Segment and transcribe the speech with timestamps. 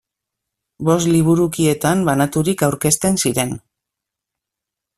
[0.87, 3.53] Bost liburukietan banaturik aurkezten ziren.